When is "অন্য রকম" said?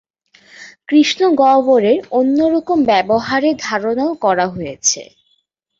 2.11-2.77